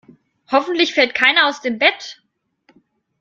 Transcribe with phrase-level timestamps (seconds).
[0.49, 2.19] Hoffentlich fällt keiner aus dem Bett.